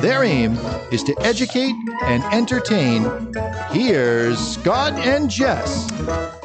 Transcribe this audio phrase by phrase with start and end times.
[0.00, 0.56] Their aim
[0.90, 1.74] is to educate
[2.04, 3.04] and entertain.
[3.70, 5.90] Here's Scott and Jess.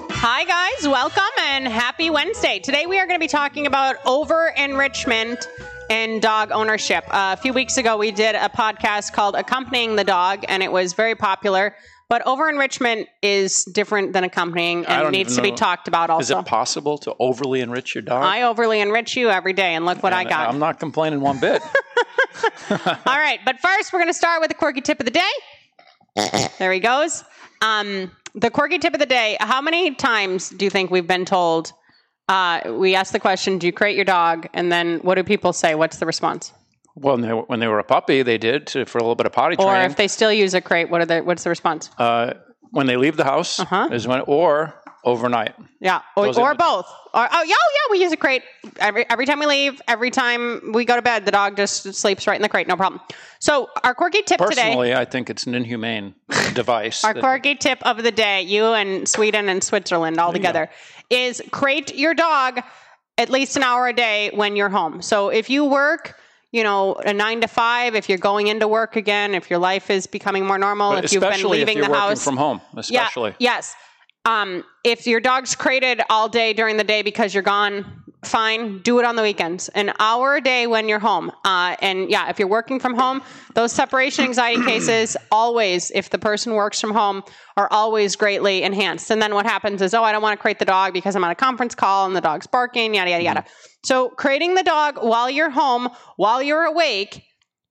[0.10, 0.86] Hi, guys.
[0.86, 2.60] Welcome and happy Wednesday.
[2.60, 5.48] Today, we are going to be talking about over enrichment
[5.90, 7.06] and dog ownership.
[7.08, 10.72] Uh, a few weeks ago, we did a podcast called Accompanying the Dog, and it
[10.72, 11.76] was very popular.
[12.10, 16.36] But over enrichment is different than accompanying and needs to be talked about also.
[16.36, 18.22] Is it possible to overly enrich your dog?
[18.22, 20.50] I overly enrich you every day, and look what I And got.
[20.50, 21.62] I'm not complaining one bit.
[22.70, 25.32] All right, but first we're going to start with the quirky tip of the day.
[26.60, 27.24] There he goes.
[27.62, 29.38] Um, the quirky tip of the day.
[29.40, 31.74] How many times do you think we've been told?
[32.28, 35.54] Uh, we ask the question, "Do you crate your dog?" And then what do people
[35.54, 35.76] say?
[35.76, 36.52] What's the response?
[36.96, 39.34] when, they, when they were a puppy, they did to, for a little bit of
[39.34, 39.74] potty training.
[39.74, 41.90] Or if they still use a crate, what are the, what's the response?
[41.98, 42.34] uh,
[42.72, 43.90] when they leave the house Uh-huh.
[43.92, 44.74] is when, or
[45.06, 45.56] overnight.
[45.80, 46.88] Yeah, or, or both.
[47.14, 48.44] Or oh yeah, yeah, we use a crate
[48.80, 49.82] every every time we leave.
[49.88, 52.76] Every time we go to bed, the dog just sleeps right in the crate, no
[52.76, 53.00] problem.
[53.40, 54.56] So our quirky tip today.
[54.64, 56.16] Personally, I think it's an inhumane
[56.54, 57.04] device.
[57.06, 60.70] Our that- quirky tip of the day, you and Sweden and Switzerland all together,
[61.10, 62.62] is crate your dog
[63.18, 65.02] at least an hour a day when you're home.
[65.02, 66.20] So if you work,
[66.52, 69.90] you know, a nine to five, if you're going into work again, if your life
[69.90, 73.32] is becoming more normal, but if you've been leaving the house, from home, especially.
[73.32, 73.76] yeah, yes.
[74.26, 78.80] Um, if your dog's crated all day during the day because you're gone, fine.
[78.80, 79.70] Do it on the weekends.
[79.70, 81.32] An hour a day when you're home.
[81.44, 83.22] Uh, and yeah, if you're working from home,
[83.54, 87.24] those separation anxiety cases always, if the person works from home,
[87.56, 89.12] are always greatly enhanced.
[89.12, 91.24] And then what happens is, oh, I don't want to crate the dog because I'm
[91.24, 93.46] on a conference call and the dog's barking, yada, yada, yada.
[93.86, 97.24] So crating the dog while you're home, while you're awake,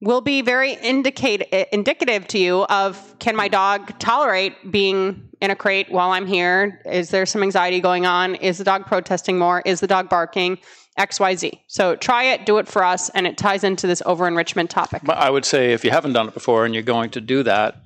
[0.04, 1.42] will be very indicate
[1.72, 6.80] indicative to you of can my dog tolerate being in a crate while I'm here?
[6.84, 8.34] Is there some anxiety going on?
[8.36, 9.62] Is the dog protesting more?
[9.64, 10.58] Is the dog barking?
[10.98, 11.58] XYZ.
[11.66, 15.02] So try it, do it for us, and it ties into this over enrichment topic.
[15.08, 17.78] I would say if you haven't done it before and you're going to do that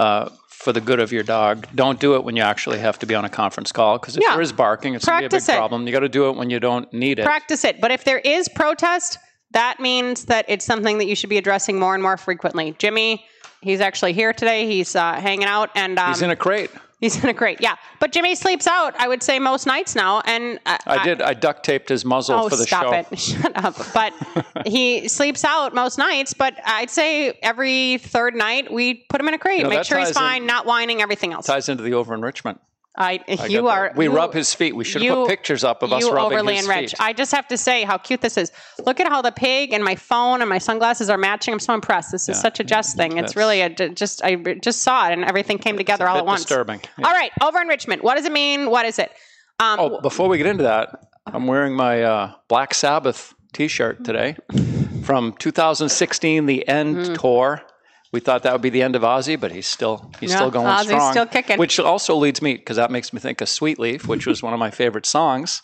[0.00, 3.06] uh, for the good of your dog, don't do it when you actually have to
[3.06, 4.32] be on a conference call because if Yeah.
[4.32, 5.52] there is barking, it's going to be a big it.
[5.56, 5.86] problem.
[5.86, 7.24] You got to do it when you don't need it.
[7.24, 7.80] Practice it.
[7.80, 9.18] But if there is protest,
[9.52, 12.74] that means that it's something that you should be addressing more and more frequently.
[12.78, 13.24] Jimmy,
[13.62, 14.66] he's actually here today.
[14.66, 16.70] He's uh, hanging out and um, He's in a crate.
[17.00, 17.58] he's in a crate.
[17.60, 17.76] Yeah.
[18.00, 20.20] But Jimmy sleeps out, I would say, most nights now.
[20.26, 21.22] And uh, I did.
[21.22, 22.92] I duct taped his muzzle Oh, for the stop show.
[23.10, 23.18] it.
[23.18, 23.76] Shut up.
[23.94, 24.12] But
[24.66, 29.34] he sleeps out most nights, but I'd say every third night we put him in
[29.34, 31.46] a crate, know, make sure he's ties in- fine, not whining, everything else.
[31.46, 32.60] Ties into the over enrichment.
[32.98, 33.92] I, I you are.
[33.94, 34.74] We you- rub his feet.
[34.74, 36.96] We should have you- put pictures up of us you rubbing overly his enriched.
[36.96, 37.00] feet.
[37.00, 38.52] I just have to say how cute this is.
[38.84, 41.52] Look at how the pig and my phone and my sunglasses are matching.
[41.54, 42.12] I'm so impressed.
[42.12, 42.42] This is Yeah.
[42.42, 43.18] such a just thing.
[43.18, 44.24] It's really a just.
[44.24, 46.42] I just saw it and everything came together all at once.
[46.42, 46.80] disturbing.
[46.98, 47.06] Yeah.
[47.06, 48.02] All right, over enrichment.
[48.02, 48.70] What does it mean?
[48.70, 49.10] What is it?
[49.60, 54.36] Um, Oh, before we get into that, I'm wearing my uh, Black Sabbath T-shirt today
[55.02, 57.14] from 2016, the End Mm-hmm.
[57.14, 57.62] tour.
[58.12, 60.50] We thought that would be the end of Ozzy, but he's still he's Yeah, still
[60.50, 61.12] going Ozzy's strong.
[61.12, 61.58] still kicking.
[61.58, 64.52] Which also leads me because that makes me think of Sweet Leaf, which was one
[64.52, 65.62] of my favorite songs.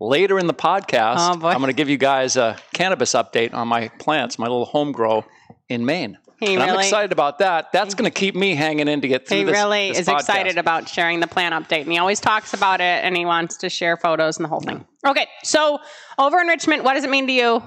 [0.00, 1.46] Later in the podcast, Oh.
[1.48, 4.92] I'm going to give you guys a cannabis update on my plants, my little home
[4.92, 5.24] grow
[5.68, 6.18] in Maine.
[6.38, 7.72] He and I'm excited about that.
[7.72, 9.52] That's going to keep me hanging in to get through He this.
[9.54, 10.18] really this is podcast.
[10.20, 13.56] excited about sharing the plant update, and he always talks about it, and he wants
[13.56, 14.86] to share photos and the whole thing.
[15.04, 15.80] Okay, so
[16.16, 17.60] over enrichment, what does it mean to you?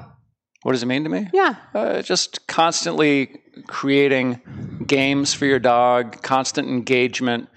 [0.63, 1.27] What does it mean to me?
[1.33, 4.41] Yeah, Uh, just constantly creating
[4.85, 7.49] games for your dog, constant engagement,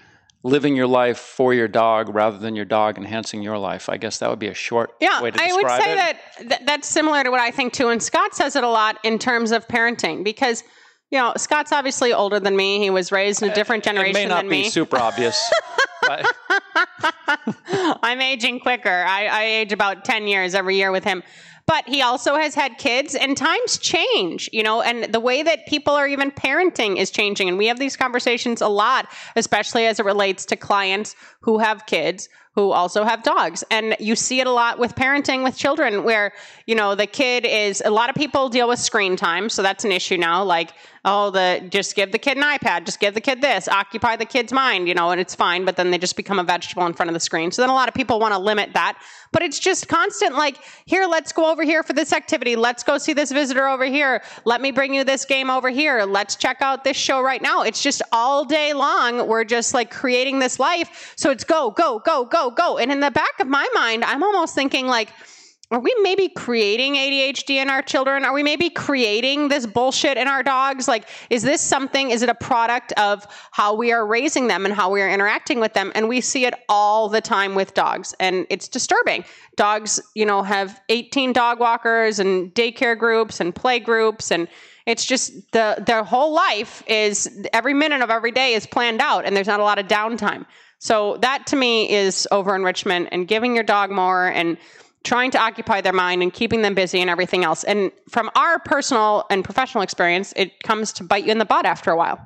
[0.43, 3.89] living your life for your dog rather than your dog enhancing your life.
[3.89, 5.21] I guess that would be a short yeah.
[5.21, 5.95] way to I would say it.
[5.95, 8.97] that th- that's similar to what I think too, and Scott says it a lot
[9.03, 10.63] in terms of parenting because.
[11.11, 12.79] You know, Scott's obviously older than me.
[12.79, 14.15] He was raised in a different generation.
[14.15, 14.69] it may not than be me.
[14.69, 15.39] super obvious.
[18.03, 18.89] I'm aging quicker.
[19.07, 21.23] I, I age about 10 years every year with him.
[21.67, 25.65] But he also has had kids, and times change, you know, and the way that
[25.65, 27.49] people are even parenting is changing.
[27.49, 31.87] And we have these conversations a lot, especially as it relates to clients who have
[31.87, 33.63] kids who also have dogs.
[33.69, 36.31] And you see it a lot with parenting with children where,
[36.65, 39.83] you know, the kid is a lot of people deal with screen time, so that's
[39.83, 40.43] an issue now.
[40.43, 40.71] Like,
[41.05, 44.25] oh, the just give the kid an iPad, just give the kid this, occupy the
[44.25, 46.93] kid's mind, you know, and it's fine, but then they just become a vegetable in
[46.93, 47.51] front of the screen.
[47.51, 48.99] So then a lot of people want to limit that.
[49.31, 52.55] But it's just constant like, here, let's go over here for this activity.
[52.55, 54.23] Let's go see this visitor over here.
[54.45, 56.03] Let me bring you this game over here.
[56.03, 57.61] Let's check out this show right now.
[57.61, 59.27] It's just all day long.
[59.27, 61.13] We're just like creating this life.
[61.17, 62.77] So it's go, go, go, go, go.
[62.77, 65.09] And in the back of my mind, I'm almost thinking like,
[65.71, 68.23] are we maybe creating ADHD in our children?
[68.23, 70.87] Are we maybe creating this bullshit in our dogs?
[70.87, 74.73] Like, is this something, is it a product of how we are raising them and
[74.73, 75.91] how we are interacting with them?
[75.95, 79.25] And we see it all the time with dogs, and it's disturbing.
[79.55, 84.47] Dogs, you know, have 18 dog walkers and daycare groups and play groups, and
[84.85, 89.25] it's just the their whole life is every minute of every day is planned out,
[89.25, 90.45] and there's not a lot of downtime.
[90.77, 94.57] So that to me is over enrichment and giving your dog more and
[95.05, 97.63] trying to occupy their mind and keeping them busy and everything else.
[97.63, 101.65] And from our personal and professional experience, it comes to bite you in the butt
[101.65, 102.19] after a while.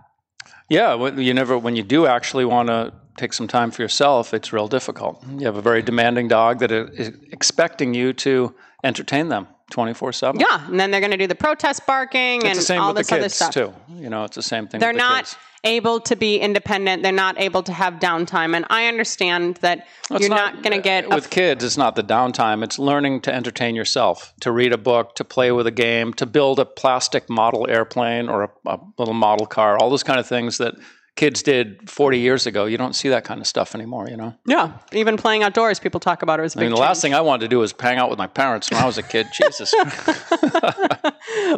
[0.69, 4.53] Yeah, you never when you do actually want to take some time for yourself, it's
[4.53, 5.23] real difficult.
[5.37, 10.39] You have a very demanding dog that is expecting you to entertain them 24 7.
[10.39, 13.29] Yeah, and then they're going to do the protest barking it's and all this other
[13.29, 13.53] stuff.
[13.53, 13.73] Too.
[13.89, 14.79] You know, it's the same thing.
[14.79, 17.03] They're the not kids able to be independent.
[17.03, 18.55] They're not able to have downtime.
[18.55, 21.63] And I understand that Well, you're not, going to get with kids.
[21.63, 22.63] It's not the downtime.
[22.63, 26.25] It's learning to entertain yourself, to read a book, to play with a game, to
[26.25, 29.77] build a plastic model airplane or a, a little model car.
[29.77, 30.75] All those kind of things that
[31.19, 32.63] kids did 40 years ago.
[32.63, 34.07] You don't see that kind of stuff anymore.
[34.09, 34.33] You know.
[34.45, 34.77] yeah.
[34.93, 37.19] Even playing outdoors, people talk about it as a I mean, the last thing I
[37.19, 39.27] wanted to do was hang out with my parents when I was a kid.
[39.33, 39.75] Jesus,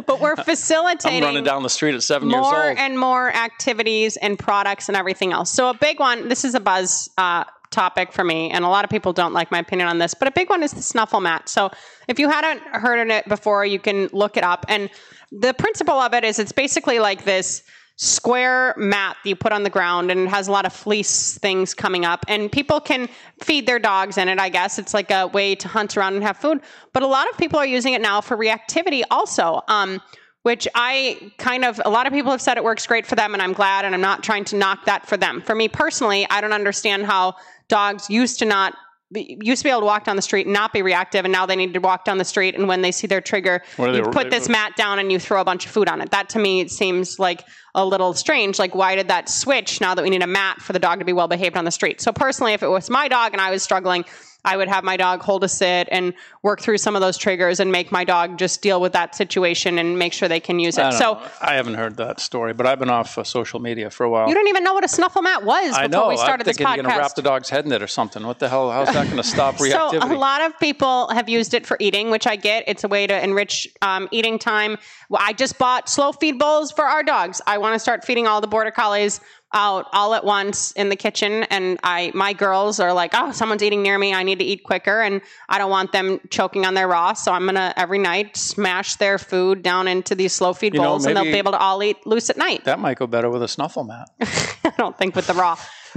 [0.04, 2.76] But we're I'm facilitating running down the street at seven years more old.
[2.76, 5.50] and more activities and products and everything else.
[5.50, 6.28] So a big one.
[6.28, 9.52] This is a buzz uh, topic for me, and a lot of people don't like
[9.52, 10.12] my opinion on this.
[10.12, 11.48] But a big one is the snuffle mat.
[11.48, 11.70] So
[12.08, 14.66] if you hadn't heard of it before, you can look it up.
[14.68, 14.90] And
[15.30, 17.62] the principle of it is it's basically like this
[17.96, 21.38] square mat that you put on the ground and it has a lot of fleece
[21.38, 23.08] things coming up and people can
[23.40, 26.22] feed their dogs in it i guess it's like a way to hunt around and
[26.22, 26.60] have food
[26.92, 30.00] but a lot of people are using it now for reactivity also um,
[30.42, 33.32] which I kind of, a lot of people have said it works great for them,
[33.32, 35.40] and I'm glad, and I'm not trying to knock that for them.
[35.40, 37.36] For me personally, I don't understand how
[37.68, 38.74] dogs used to not.
[39.14, 41.44] Used to be able to walk down the street and not be reactive, and now
[41.44, 42.54] they need to walk down the street.
[42.54, 45.38] And when they see their trigger, you they- put this mat down and you throw
[45.38, 46.10] a bunch of food on it.
[46.12, 47.44] That to me seems like
[47.74, 48.58] a little strange.
[48.58, 51.04] Like, why did that switch now that we need a mat for the dog to
[51.04, 52.00] be well behaved on the street?
[52.00, 54.04] So, personally, if it was my dog and I was struggling,
[54.44, 57.60] I would have my dog hold a sit and work through some of those triggers
[57.60, 60.76] and make my dog just deal with that situation and make sure they can use
[60.78, 60.80] it.
[60.82, 61.28] don't So, know.
[61.40, 64.28] I haven't heard that story, but I've been off uh, social media for a while.
[64.28, 66.08] you don't even know what a snuffle mat was I before know.
[66.08, 67.86] we started I'm this thinking you're going to wrap the dog's head in it or
[67.86, 68.26] something.
[68.26, 68.72] What the hell?
[68.72, 70.00] How's that going to stop reactivity?
[70.02, 72.64] So a lot of people have used it for eating, which I get.
[72.66, 74.76] It's a way to enrich um, eating time.
[75.08, 77.40] Well, I just bought slow feed bowls for our dogs.
[77.46, 79.20] I want to start feeding all the border collies
[79.54, 83.62] out all at once in the kitchen and I my girls are like, "Oh, someone's
[83.62, 84.14] eating near me.
[84.14, 87.32] I need to eat quicker." And I don't want them choking on their raw, so
[87.32, 90.86] I'm going to every night smash their food down into these slow feed You know,
[90.88, 92.64] bowls and they'll be able to all eat loose at night.
[92.64, 94.08] that might go better with a snuffle mat.
[94.64, 95.56] I don't think with the raw.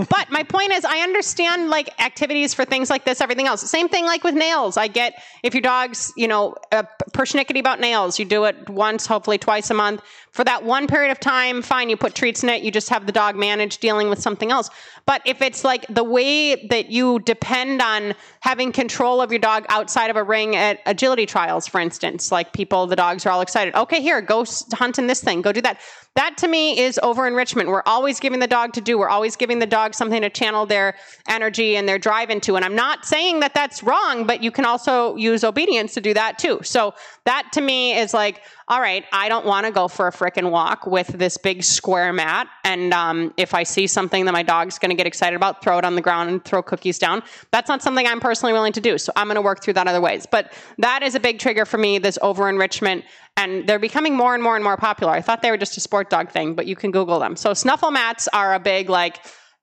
[0.10, 3.62] but my point is, I understand like activities for things like this, everything else.
[3.62, 4.76] Same thing like with nails.
[4.76, 9.06] I get if your dog's, you know, a persnickety about nails, you do it once,
[9.06, 10.02] hopefully twice a month.
[10.32, 13.06] For that one period of time, fine, you put treats in it, you just have
[13.06, 14.70] the dog manage dealing with something else.
[15.08, 19.66] But if it's like the way that you depend on having control of your dog
[19.70, 23.42] outside of a ring at agility trials, for instance, like people, the dogs are all
[23.42, 23.76] excited.
[23.76, 25.80] Okay, here, go hunt in this thing, go do that.
[26.16, 27.70] That to me is over enrichment.
[27.70, 28.98] We're always giving the dog to do.
[28.98, 30.96] We're always giving the dog something to channel their
[31.28, 32.56] energy and their drive into.
[32.56, 36.14] And I'm not saying that that's wrong, but you can also use obedience to do
[36.14, 36.62] that too.
[36.64, 36.94] So
[37.26, 40.50] that to me is like, all right, I don't want to go for a frickin'
[40.50, 42.48] walk with this big square mat.
[42.64, 45.78] And um, if I see something that my dog's going to get excited about, throw
[45.78, 47.22] it on the ground and throw cookies down.
[47.52, 48.98] That's not something I'm personally willing to do.
[48.98, 50.26] So I'm going to work through that other ways.
[50.26, 53.06] But that is a big trigger for me, this over enrichment.
[53.38, 55.14] And they're becoming more and more and more popular.
[55.14, 57.36] I thought they were just a sport dog thing, but you can Google them.
[57.36, 59.20] So snuffle mats are a big, like,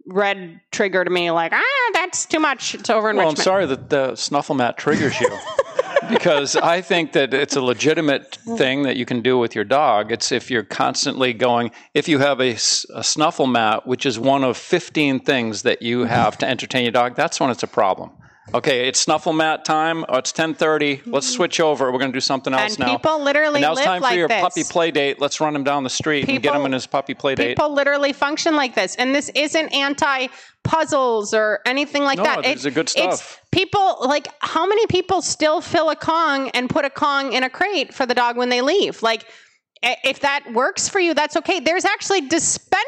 [0.06, 2.74] red trigger to me, like, ah, that's too much.
[2.74, 3.38] It's over enrichment.
[3.38, 5.28] Well, I'm sorry that the snuffle mat triggers you.
[6.12, 10.12] because I think that it's a legitimate thing that you can do with your dog.
[10.12, 14.56] It's if you're constantly going, if you have a snuffle mat, which is one of
[14.56, 18.10] 15 things that you have to entertain your dog, that's when it's a problem.
[18.52, 20.04] Okay, it's snuffle mat time.
[20.08, 21.02] Oh, it's 10:30.
[21.06, 21.36] Let's mm-hmm.
[21.36, 21.92] switch over.
[21.92, 22.96] We're going to do something else And now.
[22.96, 24.40] people literally and now it's time like for your this.
[24.40, 25.20] puppy play date.
[25.20, 27.56] Let's run him down the street and get him in his puppy play date.
[27.56, 30.26] People literally function like this, and this isn't anti
[30.64, 32.44] puzzles or anything like No, that.
[32.44, 33.40] It's a good it's stuff.
[33.52, 37.50] people like how many people still fill a Kong and put a Kong in a
[37.50, 39.02] crate for the dog when they leave?
[39.02, 39.24] Like.
[39.84, 41.58] If that works for you, that's okay.
[41.58, 42.20] There's actually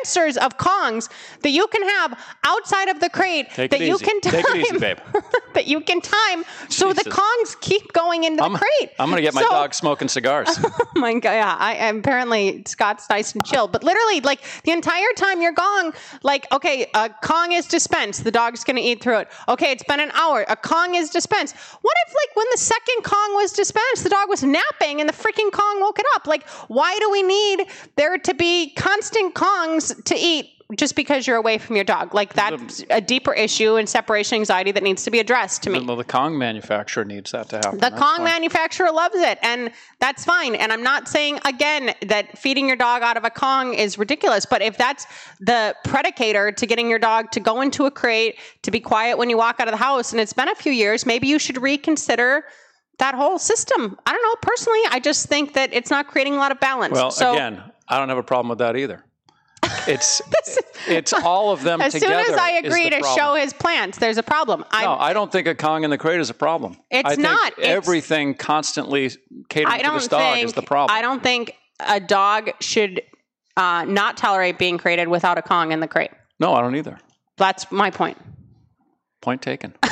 [0.07, 1.09] of Kongs
[1.43, 4.05] that you can have outside of the crate Take that you easy.
[4.05, 4.57] can time.
[4.57, 4.79] Easy,
[5.55, 8.91] that you can time so the Kongs keep going into the I'm, crate.
[8.99, 10.49] I'm going to get my So- dog smoking cigars.
[10.97, 11.33] Oh my god!
[11.33, 15.93] Yeah, I apparently Scott's nice and chill, but literally, like the entire time you're gone,
[16.23, 18.23] like okay, a Kong is dispensed.
[18.23, 19.29] The dog's gonna eat through it.
[19.49, 20.45] Okay, it's been an hour.
[20.49, 21.57] A Kong is dispensed.
[21.83, 25.13] What if, like, when the second Kong was dispensed, the dog was napping and the
[25.13, 26.27] freaking Kong woke it up?
[26.27, 30.51] Like, why do we need there to be constant Kongs to eat?
[30.79, 34.73] Just because you're away from your dog, like that's a deeper issue and separation anxiety
[34.73, 35.79] that needs to be addressed to me.
[35.79, 37.73] well, the Kong manufacturer needs that to happen.
[37.73, 38.25] The That's Kong fine.
[38.25, 39.71] manufacturer loves it, and
[40.01, 40.55] that's fine.
[40.55, 44.47] And I'm not saying again that feeding your dog out of a Kong is ridiculous,
[44.47, 45.07] but if that's
[45.39, 49.29] the predicator to getting your dog to go into a crate, to be quiet when
[49.29, 51.61] you walk out of the house, and it's been a few years, maybe you should
[51.61, 52.43] reconsider
[52.99, 53.99] that whole system.
[54.07, 54.37] I don't know.
[54.41, 56.95] Personally, I just think that it's not creating a lot of balance.
[56.95, 59.05] Well, so again, I don't have a problem with that either.
[59.87, 60.23] It's
[60.89, 62.33] it's all of them as soon together.
[62.33, 63.17] as I is the agree to problem.
[63.19, 64.65] show his plants, there's a problem.
[64.71, 66.77] I, No, I don't think a Kong in the crate is a problem.
[66.91, 67.53] It's I not.
[67.59, 69.11] It's- everything constantly
[69.49, 70.97] catering I to this dog think is the problem.
[70.97, 73.03] I don't think a dog should
[73.57, 76.11] uh, not tolerate being crated without a Kong in the crate.
[76.41, 76.99] no, I don't either.
[77.37, 78.17] That's my point.
[79.21, 79.75] Point taken.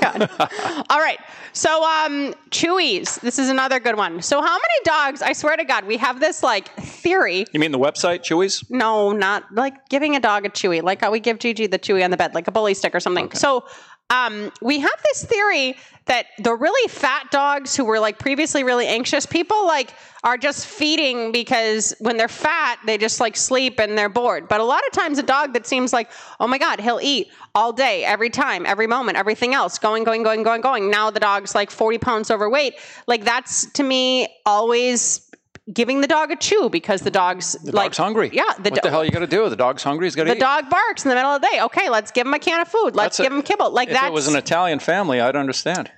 [0.00, 0.84] God.
[0.90, 1.18] All right.
[1.52, 3.20] So, um, Chewies.
[3.20, 4.22] This is another good one.
[4.22, 5.22] So, how many dogs?
[5.22, 7.46] I swear to God, we have this like theory.
[7.52, 8.64] You mean the website, Chewies?
[8.70, 12.04] No, not like giving a dog a Chewy, like how we give Gigi the Chewy
[12.04, 13.32] on the bed, like a bully stick or something.
[13.32, 13.64] So,
[14.10, 18.86] um, we have this theory that the really fat dogs who were like previously really
[18.86, 19.92] anxious people, like,
[20.24, 24.48] are just feeding because when they're fat, they just like sleep and they're bored.
[24.48, 26.10] But a lot of times, a dog that seems like,
[26.40, 30.22] oh my God, he'll eat all day, every time, every moment, everything else, going, going,
[30.22, 30.90] going, going, going.
[30.90, 32.74] Now the dog's like 40 pounds overweight.
[33.06, 35.27] Like, that's to me always
[35.72, 38.30] giving the dog a chew because the dog's The like dog's hungry.
[38.32, 39.48] Yeah, the, what do- the hell you got to do?
[39.48, 40.06] The dog's hungry.
[40.06, 40.40] He's got to the eat.
[40.40, 41.60] dog barks in the middle of the day.
[41.62, 42.94] Okay, let's give him a can of food.
[42.96, 43.70] Let's That's a- give him kibble.
[43.70, 44.08] Like if that.
[44.08, 45.90] it was an Italian family, I'd understand.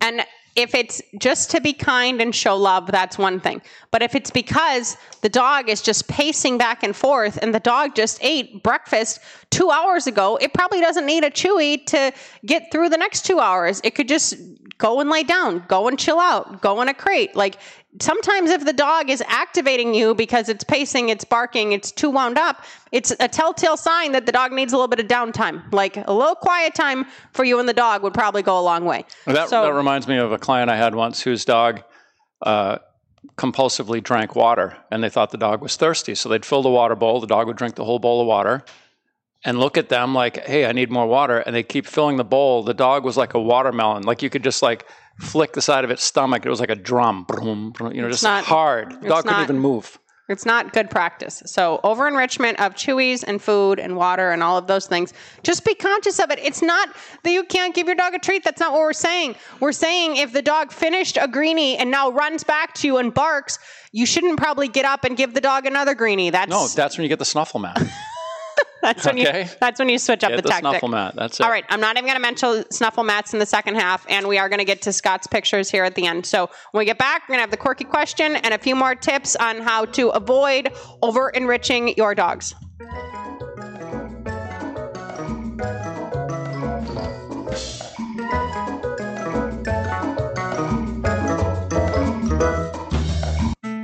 [0.00, 0.22] and
[0.56, 3.62] if it's just to be kind and show love, that's one thing.
[3.92, 7.94] But if it's because the dog is just pacing back and forth and the dog
[7.94, 9.20] just ate breakfast
[9.50, 12.12] two hours ago, it probably doesn't need a chewy to
[12.44, 13.80] get through the next two hours.
[13.84, 14.34] It could just
[14.78, 17.36] go and lay down, go and chill out, go in a crate.
[17.36, 17.58] Like
[18.00, 22.38] sometimes if the dog is activating you because it's pacing, it's barking, it's too wound
[22.38, 25.62] up, it's a telltale sign that the dog needs a little bit of downtime.
[25.72, 28.84] Like a little quiet time for you and the dog would probably go a long
[28.84, 29.04] way.
[29.26, 31.82] That, So- that reminds me of a client I had once whose dog
[32.42, 32.78] uh,
[33.36, 36.14] compulsively drank water, and they thought the dog was thirsty.
[36.14, 37.20] So they'd fill the water bowl.
[37.20, 38.64] The dog would drink the whole bowl of water,
[39.44, 42.24] and look at them like, "Hey, I need more water." And they keep filling the
[42.24, 42.62] bowl.
[42.62, 44.02] The dog was like a watermelon.
[44.02, 44.86] Like you could just like
[45.20, 46.44] flick the side of its stomach.
[46.46, 49.00] It was like a drum, Brum, brum, you know, just not- hard.
[49.02, 49.98] The dog couldn't not- even move.
[50.28, 51.42] It's not good practice.
[51.46, 55.64] So, over enrichment of chewies and food and water and all of those things, just
[55.64, 56.38] be conscious of it.
[56.38, 56.90] It's not
[57.22, 58.44] that you can't give your dog a treat.
[58.44, 59.36] That's not what we're saying.
[59.58, 63.14] We're saying if the dog finished a greenie and now runs back to you and
[63.14, 63.58] barks,
[63.92, 66.28] you shouldn't probably get up and give the dog another greenie.
[66.28, 67.82] That's No, that's when you get the snuffle mat.
[68.82, 69.42] that's when okay.
[69.42, 70.70] you that's when you switch up Get the, the tactic.
[70.70, 71.14] snuffle mat.
[71.16, 71.42] That's it.
[71.42, 74.28] All right, I'm not even going to mention snuffle mats in the second half, and
[74.28, 76.26] we are going to get to Scott's pictures here at the end.
[76.26, 78.74] So when we get back, we're going to have the quirky question and a few
[78.74, 82.54] more tips on how to avoid over enriching your dogs.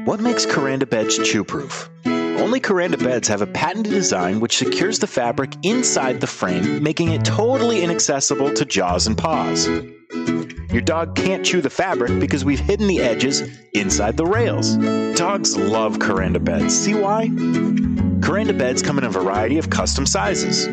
[0.04, 1.88] What makes Kuranda beds chew proof?
[2.36, 7.12] Only Kuranda beds have a patented design which secures the fabric inside the frame, making
[7.12, 9.66] it totally inaccessible to jaws and paws.
[9.66, 13.42] Your dog can't chew the fabric because we've hidden the edges
[13.74, 14.76] inside the rails.
[15.16, 16.76] Dogs love Kuranda beds.
[16.76, 17.28] See why?
[17.28, 20.66] Kuranda beds come in a variety of custom sizes.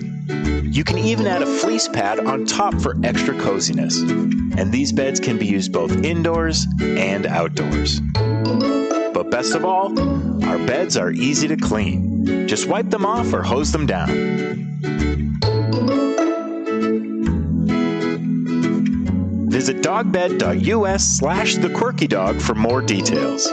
[0.76, 4.00] You can even add a fleece pad on top for extra coziness.
[4.00, 8.00] And these beds can be used both indoors and outdoors.
[9.14, 9.90] But best of all,
[10.52, 12.46] our beds are easy to clean.
[12.46, 14.10] Just wipe them off or hose them down.
[19.50, 23.48] Visit dogbed.us slash the quirky dog for more details.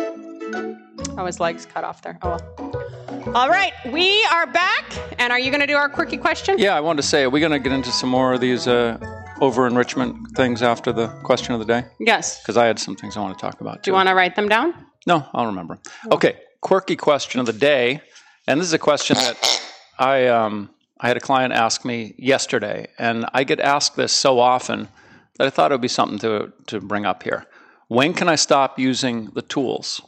[1.17, 2.19] Oh, his legs cut off there.
[2.23, 3.33] Oh well.
[3.37, 6.59] All right, we are back, and are you going to do our quirky question?
[6.59, 8.67] Yeah, I wanted to say, are we going to get into some more of these
[8.67, 8.99] uh,
[9.40, 11.85] over enrichment things after the question of the day?
[12.00, 12.40] Yes.
[12.40, 13.85] Because I had some things I want to talk about.
[13.85, 14.75] Do you want to write them down?
[15.07, 15.78] No, I'll remember.
[16.11, 18.00] Okay, quirky question of the day,
[18.47, 19.62] and this is a question that
[19.99, 24.41] I um, I had a client ask me yesterday, and I get asked this so
[24.41, 24.88] often
[25.37, 27.47] that I thought it would be something to to bring up here.
[27.88, 30.03] When can I stop using the tools?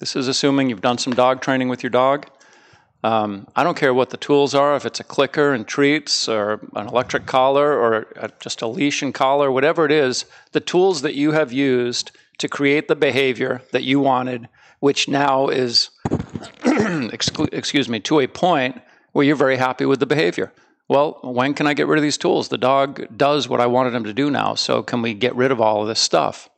[0.00, 2.26] This is assuming you've done some dog training with your dog.
[3.02, 6.60] Um, I don't care what the tools are, if it's a clicker and treats, or
[6.74, 11.00] an electric collar, or a, just a leash and collar, whatever it is, the tools
[11.02, 14.48] that you have used to create the behavior that you wanted,
[14.80, 15.90] which now is,
[17.52, 18.80] excuse me, to a point
[19.12, 20.52] where you're very happy with the behavior.
[20.88, 22.48] Well, when can I get rid of these tools?
[22.48, 25.52] The dog does what I wanted him to do now, so can we get rid
[25.52, 26.48] of all of this stuff?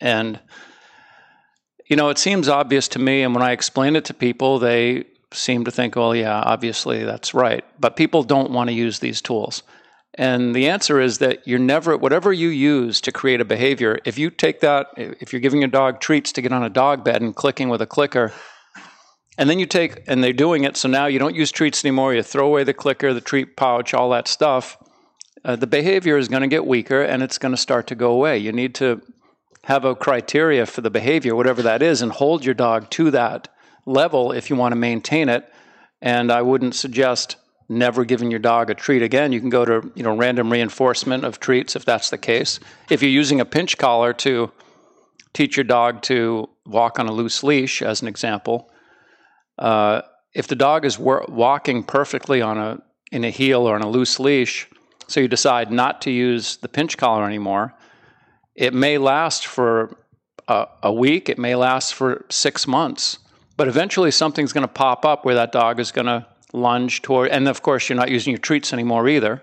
[0.00, 0.40] And,
[1.86, 5.04] you know, it seems obvious to me, and when I explain it to people, they
[5.32, 7.64] seem to think, well, yeah, obviously that's right.
[7.78, 9.62] But people don't want to use these tools.
[10.16, 14.16] And the answer is that you're never, whatever you use to create a behavior, if
[14.16, 17.20] you take that, if you're giving your dog treats to get on a dog bed
[17.20, 18.32] and clicking with a clicker,
[19.36, 22.14] and then you take, and they're doing it, so now you don't use treats anymore,
[22.14, 24.78] you throw away the clicker, the treat pouch, all that stuff,
[25.44, 28.12] uh, the behavior is going to get weaker and it's going to start to go
[28.12, 28.38] away.
[28.38, 29.02] You need to
[29.64, 33.48] have a criteria for the behavior, whatever that is, and hold your dog to that
[33.84, 35.50] level if you want to maintain it.
[36.00, 37.36] And I wouldn't suggest
[37.68, 39.32] never giving your dog a treat again.
[39.32, 42.60] You can go to you know random reinforcement of treats if that's the case.
[42.90, 44.50] If you're using a pinch collar to
[45.32, 48.70] teach your dog to walk on a loose leash, as an example,
[49.58, 50.02] uh,
[50.32, 53.88] if the dog is wor- walking perfectly on a in a heel or on a
[53.88, 54.68] loose leash,
[55.08, 57.74] so you decide not to use the pinch collar anymore,
[58.54, 59.96] it may last for
[60.48, 61.28] a, a week.
[61.28, 63.18] It may last for six months
[63.56, 67.30] but eventually something's going to pop up where that dog is going to lunge toward,
[67.30, 69.42] and of course, you're not using your treats anymore either.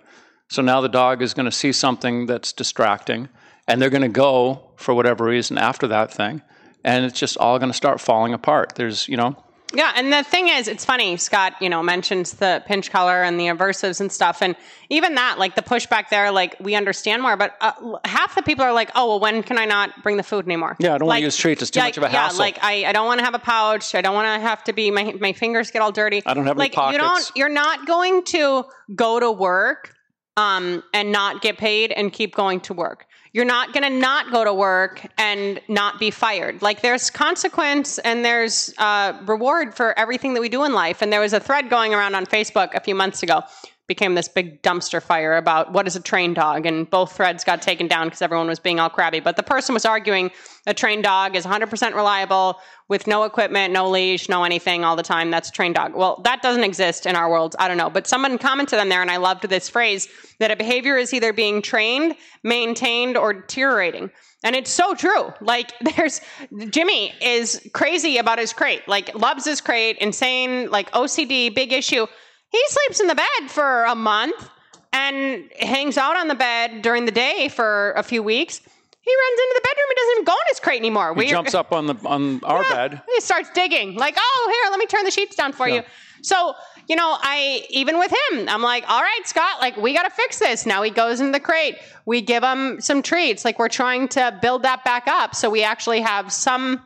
[0.50, 3.30] So now the dog is going to see something that's distracting,
[3.68, 6.42] and they're going to go for whatever reason after that thing.
[6.84, 8.74] And it's just all going to start falling apart.
[8.76, 9.36] There's, you know,
[9.74, 11.18] yeah, and the thing is, it's funny.
[11.18, 14.56] Scott, you know, mentions the pinch collar and the aversives and stuff, and
[14.90, 17.38] even that, like the pushback there, like we understand more.
[17.38, 20.24] But uh, half the people are like, "Oh, well, when can I not bring the
[20.24, 22.04] food anymore?" Yeah, I don't like, want to use treats; it's too yeah, much of
[22.04, 22.38] a hassle.
[22.38, 23.96] Yeah, like I, I don't want to have a pouch.
[23.96, 26.22] I don't want to have to be my my fingers get all dirty.
[26.26, 26.94] I don't have like any pockets.
[26.94, 27.32] you don't.
[27.36, 29.96] You're not going to go to work
[30.38, 34.32] um, and not get paid and keep going to work you're not going to not
[34.32, 36.62] go to work and not be fired.
[36.62, 41.02] Like there's consequence and there's uh, reward for everything that we do in life.
[41.02, 43.42] And there was a thread going around on Facebook a few months ago
[43.88, 47.62] became this big dumpster fire about what is a trained dog and both threads got
[47.62, 50.32] taken down because everyone was being all crabby but the person was arguing
[50.66, 55.04] a trained dog is 100% reliable with no equipment no leash no anything all the
[55.04, 57.90] time that's a trained dog well that doesn't exist in our world i don't know
[57.90, 60.08] but someone commented on there and i loved this phrase
[60.40, 64.10] that a behavior is either being trained maintained or deteriorating
[64.44, 65.32] and it's so true.
[65.42, 66.22] Like there's
[66.70, 68.88] Jimmy is crazy about his crate.
[68.88, 72.08] Like loves his crate, insane, like OCD, big issue.
[72.52, 74.50] He sleeps in the bed for a month
[74.94, 78.60] and hangs out on the bed during the day for a few weeks.
[78.60, 79.86] He runs into the bedroom.
[79.90, 81.16] He doesn't even go in his crate anymore.
[81.16, 83.02] He jumps up on the on our Yeah, bed.
[83.16, 83.96] He starts digging.
[83.96, 85.76] Like, oh, here, let me turn the sheets down for Yeah.
[85.76, 85.82] you.
[86.24, 86.54] So,
[86.88, 90.12] you know, I even with him, I'm like, all right, Scott, like we got to
[90.12, 90.66] fix this.
[90.68, 91.78] Now he goes in the crate.
[92.06, 93.44] We give him some treats.
[93.44, 96.86] Like we're trying to build that back up, so we actually have some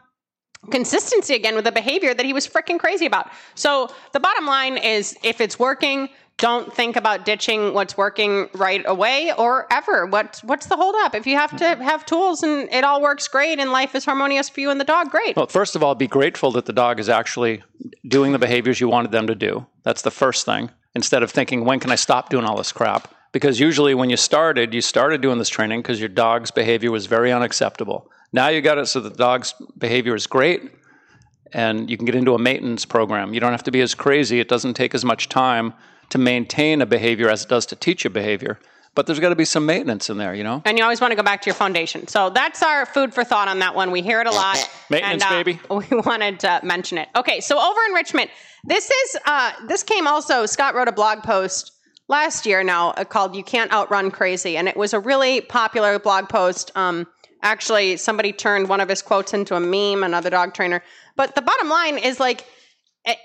[0.72, 3.30] consistency again with the behavior that he was freaking crazy about.
[3.56, 8.84] So the bottom line is if it's working, don't think about ditching what's working right
[8.86, 10.06] away or ever.
[10.06, 11.16] What what's the holdup?
[11.16, 14.50] If you have to have tools and it all works great and life is harmonious
[14.50, 15.38] for you and the dog, great.
[15.38, 17.64] Well, first of all, be grateful that the dog is actually
[18.08, 19.66] doing the behaviors you wanted them to do.
[19.84, 20.72] That's the first thing.
[20.94, 23.14] Instead of thinking, when can I stop doing all this crap?
[23.32, 27.06] Because usually when you started, you started doing this training because your dog's behavior was
[27.06, 28.10] very unacceptable.
[28.36, 30.62] Now you got it so the dog's behavior is great
[31.54, 33.34] and you can get into a maintenance program.
[33.34, 34.42] You don't have to be as crazy.
[34.42, 35.74] It doesn't take as much time
[36.10, 38.60] to maintain a behavior as it does to teach a behavior.
[38.94, 40.62] But there's got to be some maintenance in there, you know?
[40.66, 42.10] And you always want to go back to your foundation.
[42.10, 43.92] So that's our food for thought on that one.
[43.92, 44.58] We hear it a lot.
[44.90, 45.60] Maintenance, and, uh, baby.
[45.70, 47.08] We wanted to mention it.
[47.16, 48.32] Okay, so over enrichment.
[48.66, 50.46] This is uh, this came also.
[50.46, 51.72] Scott wrote a blog post
[52.10, 56.00] last year now uh, called "You Can't Outrun Crazy," and it was a really popular
[56.00, 56.72] blog post.
[56.76, 57.08] Um,
[57.42, 60.04] actually, somebody turned one of his quotes into a meme.
[60.04, 60.84] Another dog trainer.
[61.16, 62.46] But the bottom line is like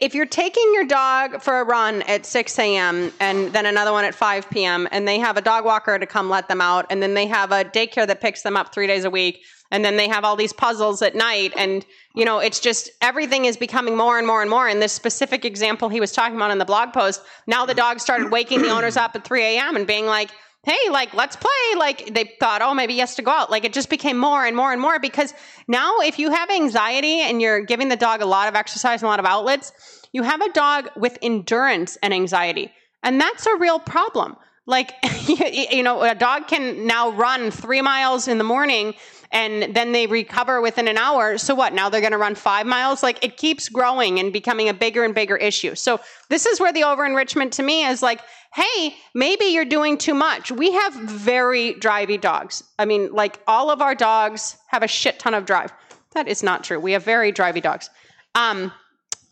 [0.01, 3.13] if you're taking your dog for a run at 6 a.m.
[3.19, 6.29] and then another one at 5 p.m., and they have a dog walker to come
[6.29, 9.05] let them out, and then they have a daycare that picks them up three days
[9.05, 12.61] a week, and then they have all these puzzles at night, and you know, it's
[12.61, 14.69] just everything is becoming more and more and more.
[14.69, 18.01] In this specific example he was talking about in the blog post, now the dog
[18.01, 19.77] started waking the owners up at 3 a.m.
[19.77, 20.31] and being like,
[20.63, 21.51] hey, like, let's play.
[21.77, 23.51] Like, they thought, oh, maybe has to go out.
[23.51, 25.33] Like, it just became more and more and more because
[25.69, 29.07] now if you have anxiety and you're giving the dog a lot of exercise and
[29.07, 29.73] a lot of outlets,
[30.13, 32.71] you have a dog with endurance and anxiety.
[33.03, 34.37] And that's a real problem.
[34.67, 34.93] Like,
[35.73, 38.95] you know, a dog can now run three miles in the morning
[39.33, 41.39] and then they recover within an hour.
[41.39, 41.73] So what?
[41.73, 43.03] Now they're going to run five miles?
[43.03, 45.77] Like, it keeps growing and becoming a bigger and bigger issue.
[45.77, 48.21] So, this is where the over enrichment to me is like,
[48.55, 50.51] hey, maybe you're doing too much.
[50.51, 52.65] We have very drivey dogs.
[52.79, 55.73] I mean, like, all of our dogs have a shit ton of drive.
[56.13, 56.81] That is not true.
[56.81, 57.91] We have very drivey dogs.
[58.35, 58.73] Um,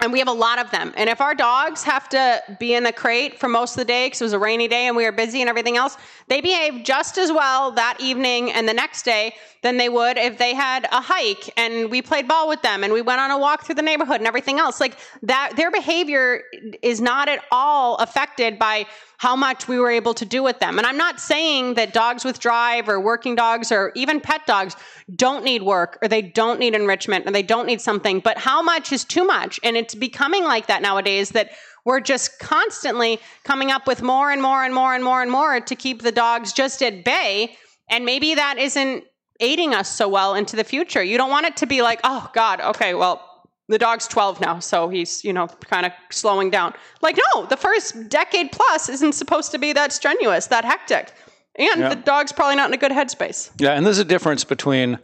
[0.01, 0.93] and we have a lot of them.
[0.97, 4.07] And if our dogs have to be in the crate for most of the day
[4.07, 5.97] because it was a rainy day and we were busy and everything else,
[6.29, 10.39] they behave just as well that evening and the next day than they would if
[10.39, 13.39] they had a hike and we played ball with them and we went on a
[13.39, 14.81] walk through the neighborhood and everything else.
[14.81, 16.45] Like that, their behavior
[16.81, 18.87] is not at all affected by
[19.19, 20.79] how much we were able to do with them.
[20.79, 24.77] And I'm not saying that dogs with drive or working dogs or even pet dogs
[25.15, 28.63] don't need work or they don't need enrichment or they don't need something, but how
[28.63, 29.59] much is too much?
[29.65, 31.51] And it's becoming like that nowadays that
[31.85, 35.61] we're just constantly coming up with more and more and more and more and more
[35.61, 37.57] to keep the dogs just at bay.
[37.91, 39.05] And maybe that isn't
[39.41, 41.03] aiding us so well into the future.
[41.03, 43.28] You don't want it to be like, oh God, okay, well,
[43.69, 46.73] the dog's 12 now, so he's, you know, kind of slowing down.
[47.03, 51.13] Like, no, the first decade plus isn't supposed to be that strenuous, that hectic.
[51.57, 51.89] And yeah.
[51.91, 53.51] the dog's probably not in a good headspace.
[53.59, 54.99] Yeah, and there's a difference between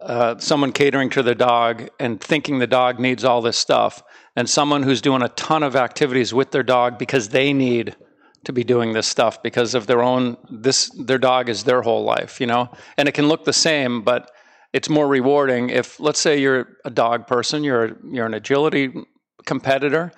[0.00, 4.02] uh, someone catering to the dog and thinking the dog needs all this stuff,
[4.36, 7.96] and someone who's doing a ton of activities with their dog because they need
[8.44, 12.04] to be doing this stuff because of their own this their dog is their whole
[12.04, 12.70] life, you know?
[12.96, 14.30] And it can look the same, but
[14.72, 18.92] it's more rewarding if let's say you're a dog person you're you're an agility
[19.46, 20.12] competitor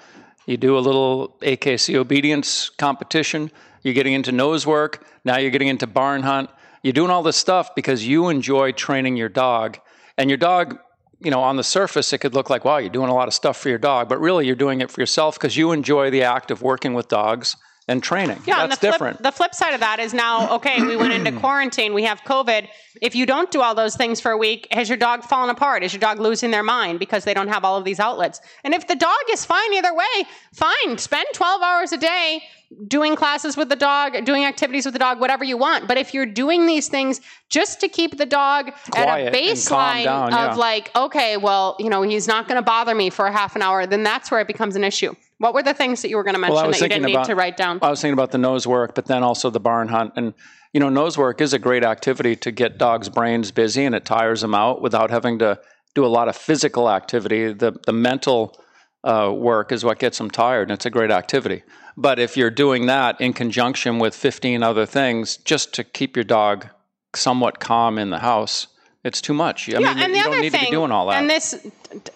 [0.46, 3.50] you do a little akc obedience competition
[3.82, 6.50] you're getting into nose work now you're getting into barn hunt
[6.82, 9.78] you're doing all this stuff because you enjoy training your dog.
[10.18, 10.78] And your dog
[11.20, 13.34] you know on the surface it could look like wow you're doing a lot of
[13.34, 16.24] stuff for your dog but really you're doing it for yourself because you enjoy the
[16.24, 17.56] act of working with dogs
[17.92, 18.42] and training.
[18.46, 19.22] Yeah, that's and the flip, different.
[19.22, 22.66] The flip side of that is now, okay, we went into quarantine, we have COVID.
[23.00, 25.84] If you don't do all those things for a week, has your dog fallen apart?
[25.84, 28.40] Is your dog losing their mind because they don't have all of these outlets?
[28.64, 30.98] And if the dog is fine either way, fine.
[30.98, 32.42] Spend 12 hours a day
[32.86, 35.88] doing classes with the dog, doing activities with the dog, whatever you want.
[35.88, 40.04] But if you're doing these things just to keep the dog Quiet at a baseline
[40.04, 40.50] down, yeah.
[40.50, 43.56] of like, okay, well, you know, he's not going to bother me for a half
[43.56, 45.14] an hour, then that's where it becomes an issue.
[45.42, 47.22] What were the things that you were going to mention well, that you didn't about,
[47.22, 47.80] need to write down?
[47.82, 50.12] I was thinking about the nose work, but then also the barn hunt.
[50.14, 50.34] And,
[50.72, 54.04] you know, nose work is a great activity to get dogs' brains busy and it
[54.04, 55.58] tires them out without having to
[55.96, 57.52] do a lot of physical activity.
[57.52, 58.56] The, the mental
[59.02, 61.64] uh, work is what gets them tired, and it's a great activity.
[61.96, 66.24] But if you're doing that in conjunction with 15 other things just to keep your
[66.24, 66.68] dog
[67.16, 68.68] somewhat calm in the house,
[69.04, 69.68] it's too much.
[69.68, 71.20] I yeah, mean, and the you other don't need thing, to be doing all that.
[71.20, 71.66] And this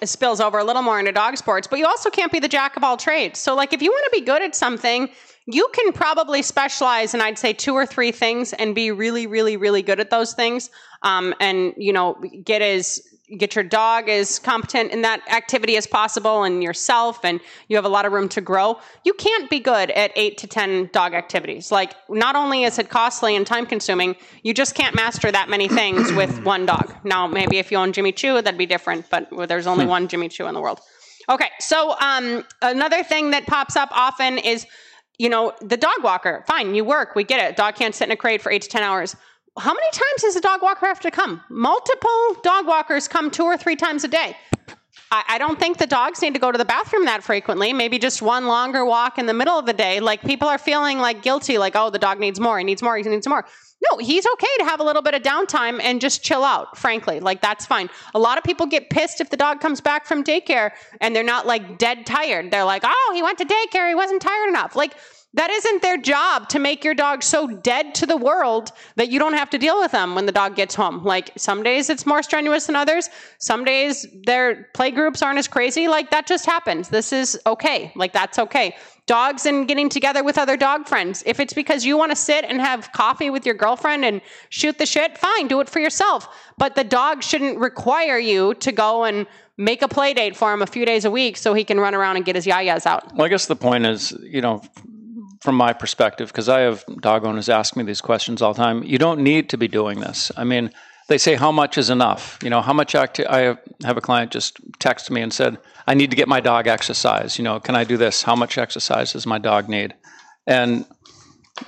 [0.04, 2.76] spills over a little more into dog sports, but you also can't be the jack
[2.76, 3.38] of all trades.
[3.38, 5.08] So, like, if you want to be good at something,
[5.46, 9.56] you can probably specialize in, I'd say, two or three things and be really, really,
[9.56, 10.70] really good at those things.
[11.02, 13.00] Um, and, you know, get as
[13.38, 17.84] get your dog as competent in that activity as possible and yourself and you have
[17.84, 21.12] a lot of room to grow you can't be good at 8 to 10 dog
[21.12, 21.72] activities.
[21.72, 25.66] Like not only is it costly and time consuming you just can't master that many
[25.66, 26.94] things with one dog.
[27.02, 29.90] Now maybe if you own jimmy choo that'd be different but there's only hmm.
[29.90, 30.80] one jimmy choo in the world.
[31.28, 34.66] Okay so um, another thing that pops up often is
[35.18, 36.44] you know the dog walker.
[36.46, 37.56] Fine you work we get it.
[37.56, 39.16] Dog can't sit in a crate for 8 to 10 hours
[39.58, 41.40] how many times does a dog walker have to come?
[41.48, 44.36] Multiple dog walkers come two or three times a day.
[45.10, 47.72] I, I, don't think the dogs need to go to the bathroom that frequently.
[47.72, 50.00] Maybe just one longer walk in the middle of the day.
[50.00, 52.96] Like people are feeling like guilty, like, oh, the dog needs more, he needs more,
[52.96, 53.46] he needs more.
[53.90, 57.20] No, he's okay to have a little bit of downtime and just chill out, frankly.
[57.20, 57.90] Like, that's fine.
[58.14, 61.22] A lot of people get pissed if the dog comes back from daycare and they're
[61.22, 62.50] not like dead tired.
[62.50, 64.74] They're like, oh, he went to daycare, he wasn't tired enough.
[64.74, 64.94] Like,
[65.36, 69.18] that isn't their job to make your dog so dead to the world that you
[69.18, 71.04] don't have to deal with them when the dog gets home.
[71.04, 73.10] Like some days it's more strenuous than others.
[73.38, 75.88] Some days their play groups aren't as crazy.
[75.88, 76.88] Like that just happens.
[76.88, 77.92] This is okay.
[77.94, 78.74] Like that's okay.
[79.04, 81.22] Dogs and getting together with other dog friends.
[81.26, 84.78] If it's because you want to sit and have coffee with your girlfriend and shoot
[84.78, 86.28] the shit, fine, do it for yourself.
[86.56, 89.26] But the dog shouldn't require you to go and
[89.58, 91.94] make a play date for him a few days a week so he can run
[91.94, 93.14] around and get his yayas out.
[93.14, 94.62] Well, I guess the point is, you know,
[95.40, 98.82] from my perspective, because I have dog owners ask me these questions all the time,
[98.82, 100.32] you don't need to be doing this.
[100.36, 100.70] I mean,
[101.08, 102.38] they say, how much is enough?
[102.42, 105.94] You know, how much acti- I have a client just text me and said, I
[105.94, 107.38] need to get my dog exercise.
[107.38, 108.22] You know, can I do this?
[108.22, 109.94] How much exercise does my dog need?
[110.46, 110.84] And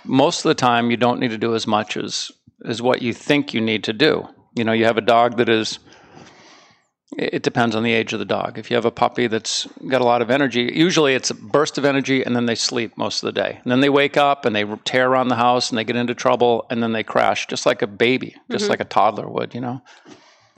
[0.05, 2.31] most of the time you don't need to do as much as
[2.65, 4.29] as what you think you need to do.
[4.57, 5.79] You know, you have a dog that is
[7.17, 8.59] it depends on the age of the dog.
[8.59, 11.79] If you have a puppy that's got a lot of energy, usually it's a burst
[11.79, 13.59] of energy and then they sleep most of the day.
[13.63, 16.15] And then they wake up and they tear around the house and they get into
[16.15, 18.71] trouble and then they crash just like a baby, just mm-hmm.
[18.71, 19.81] like a toddler would, you know.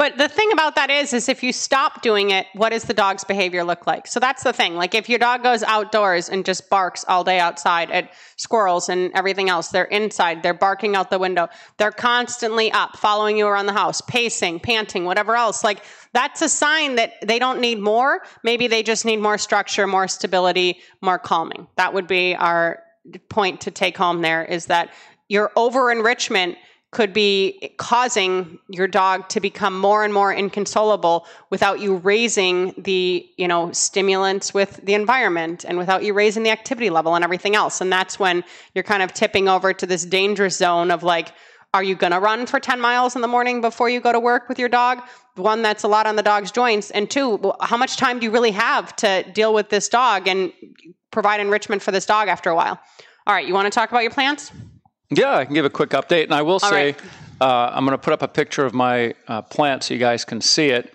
[0.01, 2.95] But the thing about that is, is if you stop doing it, what does the
[2.95, 4.07] dog's behavior look like?
[4.07, 4.77] So that's the thing.
[4.77, 9.13] Like if your dog goes outdoors and just barks all day outside at squirrels and
[9.15, 13.67] everything else, they're inside, they're barking out the window, they're constantly up, following you around
[13.67, 15.63] the house, pacing, panting, whatever else.
[15.63, 15.83] Like
[16.15, 18.23] that's a sign that they don't need more.
[18.43, 21.67] Maybe they just need more structure, more stability, more calming.
[21.77, 22.83] That would be our
[23.29, 24.95] point to take home there is that
[25.29, 26.57] your over enrichment
[26.93, 33.29] could be causing your dog to become more and more inconsolable without you raising the
[33.37, 37.55] you know stimulants with the environment and without you raising the activity level and everything
[37.55, 37.81] else.
[37.81, 38.43] And that's when
[38.75, 41.33] you're kind of tipping over to this dangerous zone of like
[41.73, 44.19] are you going to run for 10 miles in the morning before you go to
[44.19, 45.01] work with your dog?
[45.37, 46.91] One that's a lot on the dog's joints.
[46.91, 50.53] And two how much time do you really have to deal with this dog and
[51.13, 52.81] provide enrichment for this dog after a while?
[53.29, 54.51] All right you want to talk about your plants
[55.11, 57.01] yeah, I can give a quick update, and I will say right.
[57.41, 60.25] uh, I'm going to put up a picture of my uh, plant so you guys
[60.25, 60.95] can see it.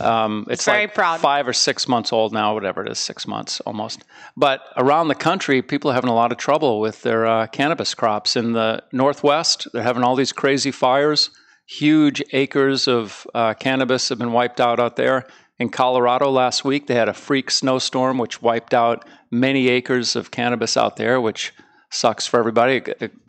[0.00, 1.20] Um, it's Very like proud.
[1.20, 4.04] five or six months old now, whatever it is, six months almost.
[4.36, 7.94] But around the country, people are having a lot of trouble with their uh, cannabis
[7.94, 8.36] crops.
[8.36, 11.30] In the Northwest, they're having all these crazy fires.
[11.66, 15.26] Huge acres of uh, cannabis have been wiped out out there.
[15.58, 20.30] In Colorado last week, they had a freak snowstorm which wiped out many acres of
[20.30, 21.52] cannabis out there, which
[21.90, 22.82] sucks for everybody.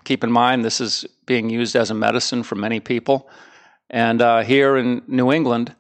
[0.04, 3.30] Keep in mind, this is being used as a medicine for many people.
[3.90, 5.76] And uh, here in New England,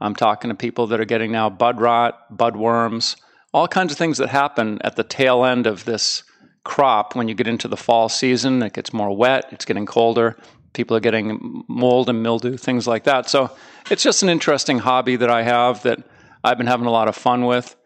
[0.00, 3.16] I'm talking to people that are getting now bud rot, bud worms,
[3.54, 6.24] all kinds of things that happen at the tail end of this
[6.64, 8.62] crop when you get into the fall season.
[8.62, 10.36] It gets more wet, it's getting colder.
[10.72, 13.28] People are getting mold and mildew, things like that.
[13.28, 13.50] So
[13.90, 16.02] it's just an interesting hobby that I have that
[16.42, 17.76] I've been having a lot of fun with.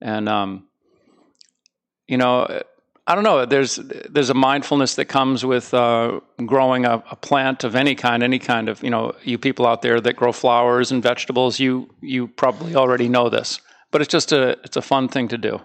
[0.00, 0.66] And, um,
[2.08, 2.62] you know,
[3.06, 3.44] I don't know.
[3.44, 8.22] There's there's a mindfulness that comes with uh, growing a, a, plant of any kind,
[8.22, 9.14] any kind of you know.
[9.24, 13.60] You people out there that grow flowers and vegetables, you you probably already know this,
[13.90, 15.60] but it's just a it's a fun thing to do,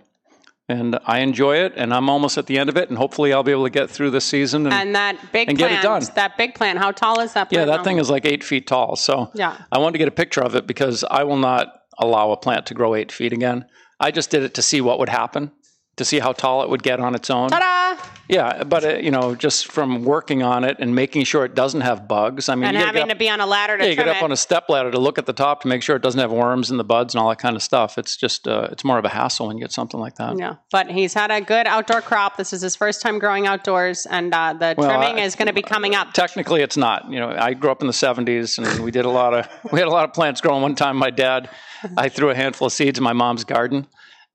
[0.67, 1.73] and I enjoy it.
[1.75, 3.91] And I'm almost at the end of it, and hopefully I'll be able to get
[3.91, 6.03] through this season and, and that big and plant, get it done.
[6.15, 7.53] That big plant, how tall is that?
[7.53, 8.95] yeah, that thing is like eight feet tall.
[8.95, 12.31] So yeah, I wanted to get a picture of it because I will not allow
[12.31, 13.65] a plant to grow eight feet again.
[13.99, 15.51] I just did it to see what would happen
[15.97, 17.49] to see how tall it would get on its own.
[17.49, 18.01] Ta-da!
[18.29, 21.81] Yeah, but uh, you know, just from working on it and making sure it doesn't
[21.81, 22.49] have bugs.
[22.49, 24.17] I mean, and having up, to be on a ladder to yeah, you get up
[24.17, 24.23] it.
[24.23, 26.31] on a step ladder to look at the top to make sure it doesn't have
[26.31, 27.97] worms in the buds and all that kind of stuff.
[27.97, 30.37] It's just uh, it's more of a hassle when you get something like that.
[30.37, 32.35] Yeah, but he's had a good outdoor crop.
[32.35, 35.47] This is his first time growing outdoors, and uh, the well, trimming I, is going
[35.47, 36.11] to be coming up.
[36.13, 37.09] Technically, it's not.
[37.09, 39.79] You know, I grew up in the '70s, and we did a lot of we
[39.79, 40.61] had a lot of plants growing.
[40.61, 41.49] One time, my dad,
[41.95, 43.87] I threw a handful of seeds in my mom's garden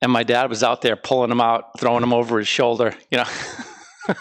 [0.03, 2.93] and my dad was out there pulling them out, throwing them over his shoulder.
[3.09, 3.25] You know,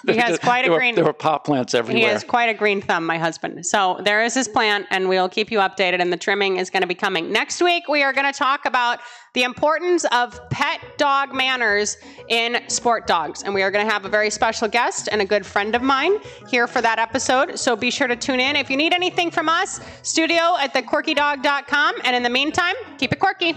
[0.07, 0.93] he has quite a there green.
[0.93, 2.07] Were, there were pot plants everywhere.
[2.07, 3.67] He has quite a green thumb, my husband.
[3.67, 6.01] So there is his plant, and we'll keep you updated.
[6.01, 7.89] And the trimming is going to be coming next week.
[7.89, 9.01] We are going to talk about
[9.35, 11.97] the importance of pet dog manners
[12.29, 15.25] in sport dogs, and we are going to have a very special guest and a
[15.25, 16.19] good friend of mine
[16.49, 17.59] here for that episode.
[17.59, 18.55] So be sure to tune in.
[18.55, 21.95] If you need anything from us, studio at thequirkydog.com.
[22.05, 23.57] And in the meantime, keep it quirky.